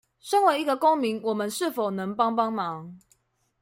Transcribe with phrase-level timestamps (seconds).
[0.19, 2.97] 身為一個公民我們是否能幫幫忙